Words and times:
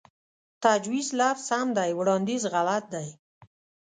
تجويز 0.63 1.07
لفظ 1.19 1.41
سم 1.49 1.67
دے 1.77 1.89
وړانديز 1.97 2.43
غلط 2.53 2.83
دے 2.93 3.05